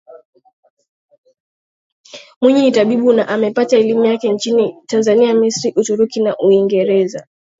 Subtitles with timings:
[2.41, 7.27] Mwinyi ni tabibu na amepata elimu yake nchini Tanzania Misri Uturuki na Uingereza